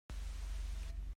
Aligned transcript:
A 0.09 0.13
it. 0.13 1.03